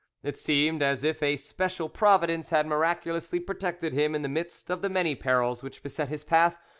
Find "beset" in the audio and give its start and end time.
5.83-6.09